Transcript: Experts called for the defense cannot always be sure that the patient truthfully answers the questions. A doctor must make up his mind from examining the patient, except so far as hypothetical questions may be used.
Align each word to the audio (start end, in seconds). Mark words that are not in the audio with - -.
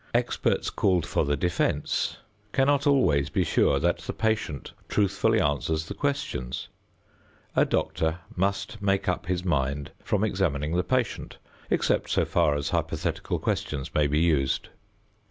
Experts 0.15 0.71
called 0.71 1.05
for 1.05 1.25
the 1.25 1.37
defense 1.37 2.17
cannot 2.53 2.87
always 2.87 3.29
be 3.29 3.43
sure 3.43 3.79
that 3.79 3.99
the 3.99 4.13
patient 4.13 4.73
truthfully 4.89 5.39
answers 5.39 5.85
the 5.85 5.93
questions. 5.93 6.69
A 7.55 7.65
doctor 7.65 8.17
must 8.35 8.81
make 8.81 9.07
up 9.07 9.27
his 9.27 9.45
mind 9.45 9.91
from 10.03 10.23
examining 10.23 10.75
the 10.75 10.83
patient, 10.83 11.37
except 11.69 12.09
so 12.09 12.25
far 12.25 12.55
as 12.55 12.69
hypothetical 12.69 13.37
questions 13.37 13.93
may 13.93 14.07
be 14.07 14.17
used. 14.19 14.69